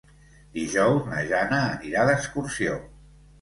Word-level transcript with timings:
Dijous 0.53 1.09
na 1.11 1.19
Jana 1.33 1.59
anirà 1.75 2.07
d'excursió. 2.09 2.81